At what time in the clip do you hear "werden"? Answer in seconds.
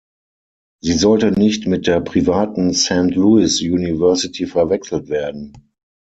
5.09-5.53